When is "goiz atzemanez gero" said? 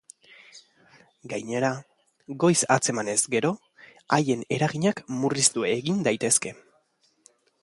2.45-3.53